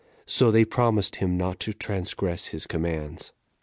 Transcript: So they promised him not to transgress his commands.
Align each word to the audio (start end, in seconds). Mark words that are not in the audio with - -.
So 0.25 0.49
they 0.49 0.65
promised 0.65 1.17
him 1.17 1.37
not 1.37 1.59
to 1.59 1.73
transgress 1.73 2.47
his 2.47 2.65
commands. 2.65 3.33